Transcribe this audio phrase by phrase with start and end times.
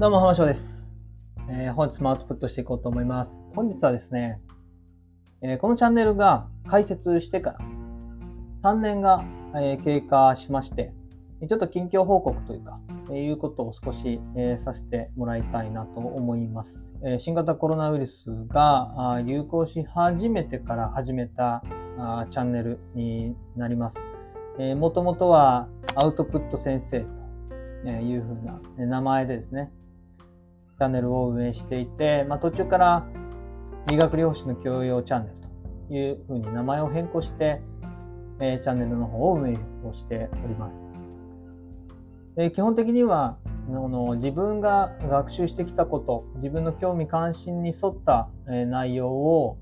[0.00, 0.94] どうも、浜翔です、
[1.50, 3.34] えー本日もアウトプットしていこうと思います。
[3.54, 4.40] 本日はですね、
[5.42, 7.58] えーこのチャンネルが開設してから
[8.62, 9.22] 3年が、
[9.56, 10.94] えー経過しまして、
[11.46, 12.80] ちょっと近況報告というか、
[13.10, 16.80] えいうことを少し、えさせてもらいたいなと思います。
[17.04, 21.62] え新型コロナウイルスが流行し始めてから始めた
[21.98, 23.98] あチャンネルになります。
[24.78, 27.04] もともとはアウトプット先生
[27.84, 29.70] というふうな名前でですね、
[30.80, 33.06] チャンネルを運営していて、まあ、途中から
[33.88, 35.36] 理学療法士の教養チャンネル
[35.88, 37.60] というふうに名前を変更して、
[38.40, 40.80] えーチャンネルの方を運営をしております。
[42.34, 43.36] で基本的には
[43.68, 49.58] あの自分が学習してきたこと、自分の興味関心に沿った、えー内容を、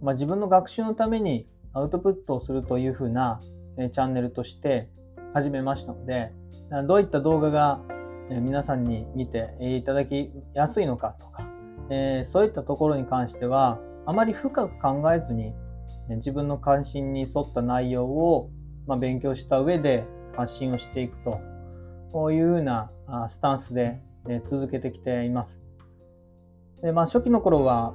[0.00, 3.40] まあ、自分の学習のためにアウトプットをするというふうな、
[3.78, 4.88] えーチャンネルとして
[5.34, 6.30] 始めましたので、
[6.86, 7.80] どういった動画が
[8.40, 11.48] 皆さんに見ていただきやすいのかとか、
[11.90, 15.52] えそういったところに関しては、あまり深く考えずに、
[16.08, 18.50] 自分の関心に沿った内容を、
[18.86, 20.04] ま、勉強した上で
[20.36, 21.40] 発信をしていくと、
[22.12, 22.90] こういうふうな
[23.28, 24.00] スタンスで、
[24.46, 25.58] 続けてきています。
[26.80, 27.92] でまあ、初期の頃は、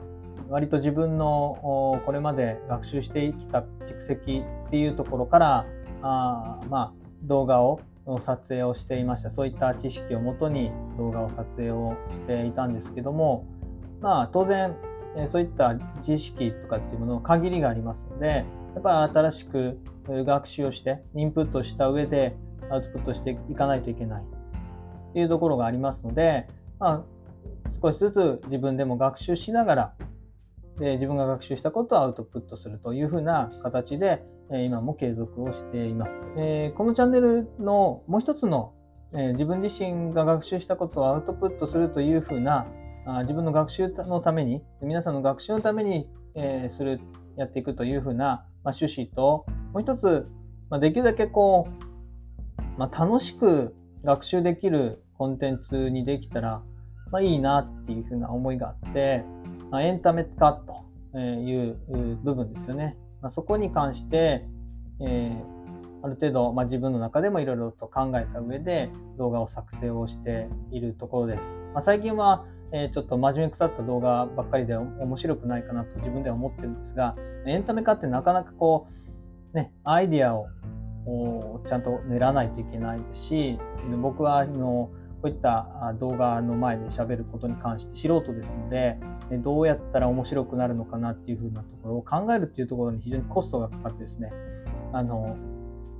[0.49, 5.65] 割と自分のこれまで学習してきた蓄積っていうところから、
[6.01, 7.81] あまあ、動画を
[8.21, 9.29] 撮影をしていました。
[9.29, 13.45] そういった知識をもとに動画を撮影をしていたんですけども、
[14.01, 14.75] まあ当然、
[15.27, 22.35] そういった知識とかっていうものの限りがありますので、やっぱり新しく学習をして、インプットした上で
[22.69, 26.47] アウトプットしていかないといけないっていうところがありますので、
[26.79, 27.03] まあ
[27.81, 29.93] 少しずつ自分でも学習しながら、
[30.79, 36.15] で自分が学習したことをアウトプットするというふうな形で、え今も継続をしています。
[36.37, 38.73] えこのチャンネルのもう一つの、
[39.13, 42.67] え自分自身が学習したことをアウトプットするというふうな
[43.07, 46.99] あ自分の学習のために、皆さんの学習のために、えする、
[47.37, 50.27] やっていくというふうな、ま、趣旨と、もう一つ、
[50.69, 56.61] ま、できるだけこう、ま、楽しく学習できるコンテンツにできたら、
[57.11, 59.23] まあ、いいなっていうふうな思いがあって、
[59.71, 60.53] まあ、エンタメ化
[61.13, 61.77] という
[62.23, 62.97] 部分ですよね。
[63.21, 64.45] まあ、そこに関して、
[65.01, 65.57] えー
[66.03, 71.49] ある程度、まあ、自分の中でもいろいろと考えた上で動画を作成をしているところです。
[71.73, 78.87] まあ、最近は、えーちょっと真面目腐った動画ばっかりで面白くないかなと自分では思ってるんですが、エンタメ化ってなかなかこ
[79.53, 80.47] う、ね、アイディアを
[81.67, 83.59] ちゃんと練らないといけないですし、
[84.01, 84.91] 僕はあの
[85.21, 85.67] こういった
[85.99, 88.97] 動画の前で喋ることに関して素人ですので、
[89.43, 94.31] どうやったら面白くなるのかなっていうふうなところを考えるっていうところに非常にコストがかかってですね、
[94.93, 95.35] あの、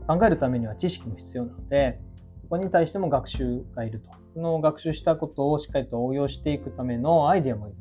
[0.07, 2.00] 考えるためには知識も必要なので、
[2.44, 4.11] そこに対しても学習がいると。
[4.33, 7.77] その学習したことをしっかりと応用していくためのアイデアもいる。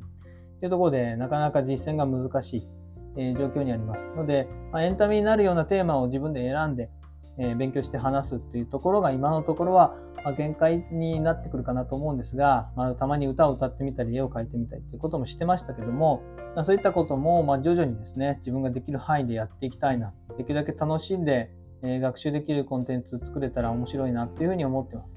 [0.59, 2.67] というところで、なかなか実践が難しい、
[3.15, 4.05] え状況にあります。
[4.15, 6.89] ので、ま、エンタメになるようなテーマを自分で選んで、
[7.39, 16.23] え勉強して話すっていうところが今のところは、ま、限界になってくるかなと思うんですが、まあ、たまに歌を歌ってみたり、絵を描いてみたりっていうこともしてましたけども、
[16.55, 20.13] まあ、そういったことも、まあ、徐々にですね、自分ができる範囲でやっていきたいな。
[20.37, 21.51] できるだけ楽しんで、
[21.83, 25.13] え学習できるコンテンツ作れたら面白いなっていうふうに思ってます。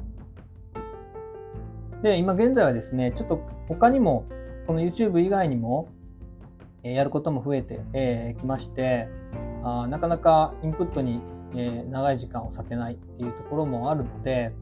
[2.03, 4.27] で、今現在はですね、ちょっと他にも、
[4.67, 5.89] この YouTube 以外にも、
[6.83, 9.09] えやることも増えてき、えーまして
[9.63, 11.21] あなかなかインプットに、
[11.55, 14.53] え長い時間を割けないっていうところもあるので、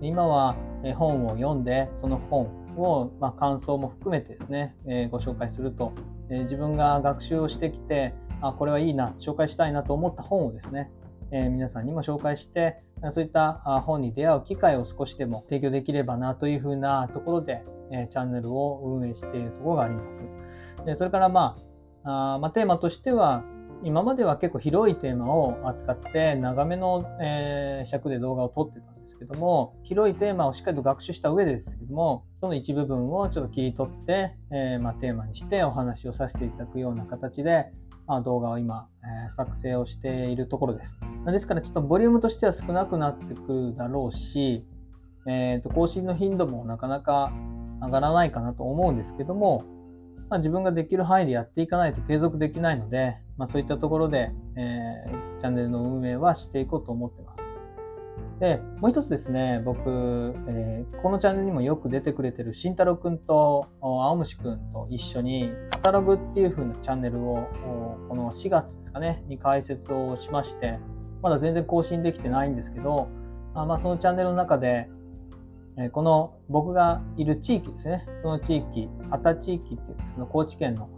[0.00, 0.56] 今は
[0.96, 2.46] 本を読んで、その本
[2.76, 5.92] を、ま、感想も含めてですね、えご紹介すると、
[6.28, 10.90] え自分が学習をしてきて、あ、これはいいな、紹介したいなと思った本をですね、
[11.30, 13.54] え皆さんにも紹介して、そういった
[13.86, 20.86] 本に出会う機会を少しでも提供できればなというふうなところで、えチャンネルを運営しているところがあります。
[20.86, 21.56] でそれからま
[22.04, 23.44] あ、あまあ、テーマとしては、
[23.82, 37.66] 今までは結構広いテーマを扱って長めの、えー尺で動画を撮ってたんですけども、広いテーマをしっかりと学習した上ですけども、その一部分をちょっと切り取って、えーまあ、テーマにしてお話をさせていただくような形で、
[38.06, 40.98] まあ、動画を今、えー作成をしているところです。
[41.26, 44.64] ですからちょっとボリュームとしては少なくなってくるだろうし、
[45.26, 47.32] えーと更新の頻度もなかなか
[47.82, 49.64] 上がらないかなと思うんですけども、
[50.30, 57.40] まあ、自分ができる範囲でやっていかないと継続できないので、まあ、そういったところで、えーチャンネルの運営はしていこうと思ってます。
[58.40, 59.82] で、もう一つですね、僕、
[60.48, 67.46] えーこのチャンネルにもよく出てくれてる慎太郎くんと青虫くんと一緒にカタログっていう風なチャンネルを
[68.08, 70.78] この4月ですかね、に開設をしまして、
[71.20, 73.08] まだ全然更新できてないんですけど、
[73.54, 74.88] あまあそのチャンネルの中で、
[75.92, 80.88] この僕がいる地域ですね、その地域、旗地域っていう、その高知県の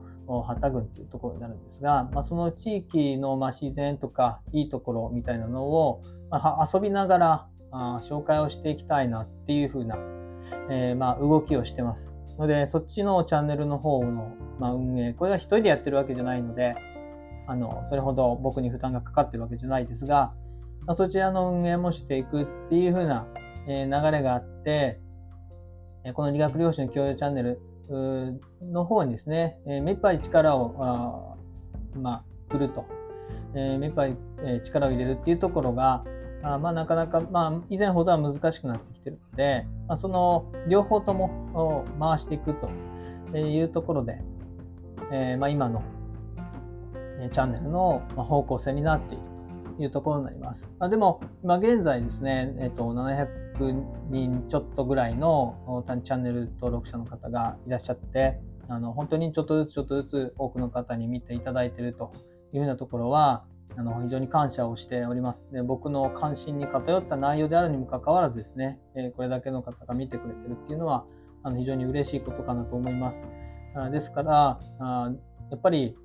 [0.43, 9.97] 旗郡っていうところになるんですが、まあ、その地域のま自然とかいいところみたいなのを、ま遊びながらあ紹介をしていきたいなっていうふうな、
[10.71, 12.13] えー、ま動きをしてます。
[12.39, 16.75] ので、そっちのチャンネルの方の、ま運営、これは一人でやってるわけじゃないので、
[17.47, 20.35] あの、それほど僕に負担がかかってるわけじゃないですが、
[20.93, 23.27] そちらの運営もしていくっていうふうな、
[23.67, 25.01] 流れがあって、
[26.15, 27.61] この理学療師の教養チャンネル
[28.63, 32.87] の方にですね、え目いっぱい力を、あまあ、振ると、
[33.55, 34.17] え目いっぱい、
[34.65, 36.05] 力を入れるっていうところが、
[36.43, 44.21] まあ、なかなか、まあ、以前ほどは難しくなってきてるので、まあ、その両方とも回していくというところで、
[45.11, 45.83] えー、まあ、今の
[47.33, 49.36] チャンネルの方向性になっている。
[49.79, 50.67] いうところになります。
[50.79, 62.13] あ、でも、今現在ですね、えっ、と、700人ちょっとぐらいのチャンネル登録者の方がいらっしゃって、あの、本当にちょっとずつちょっとずつ多くの方に見ていただいていると
[62.53, 63.45] いうふうなところは、
[63.77, 65.45] あの、非常に感謝をしております。
[65.53, 71.05] で僕の関心に偏った内容であるにもかかわらずですね、えこれだけの方が見てくれてるっていうのは、
[71.43, 73.21] あの、非常に嬉しいことかなと思います。
[73.93, 75.13] ですから、あ
[75.51, 75.97] やっぱり、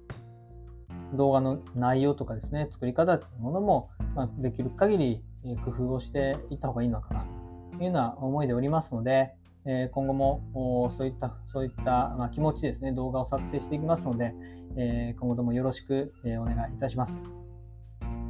[1.14, 5.24] 動画の内容とかですね、作り方っていうものも、まあ、できる限り
[5.66, 7.26] 工夫をしていった方がいいのかな、
[7.72, 9.34] というような思いでおりますので、
[9.66, 14.34] え今後もそういった、そういった、ま気持ちですね、動画を作成していきますので、
[14.76, 17.22] え今後ともよろしくえお願いいたします。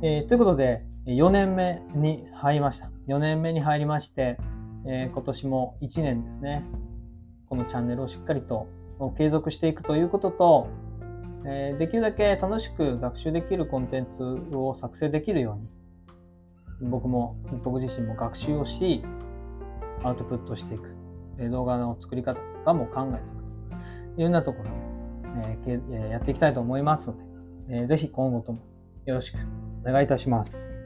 [0.01, 2.91] え、ということで、4年目に入りました。
[3.07, 4.37] 4年目に入りまして、
[4.85, 6.65] え、今年も1年ですね、
[7.47, 8.67] このチャンネルをしっかりと
[9.17, 10.67] 継続していくということと、
[11.45, 14.23] え、できるだけ楽しく学習できるコンテンツ
[14.55, 15.57] を作成できるよ
[16.81, 19.03] うに、僕も、僕自身も学習をし、
[20.03, 21.01] アウトプットしていく。
[21.49, 24.69] 動画の作り方とかも考えていくというようなところ
[25.65, 27.23] で、え、やっていきたいと思いますので、
[27.69, 28.59] えー、ぜひ今後とも
[29.05, 29.37] よろしく
[29.85, 30.80] お願いいたします。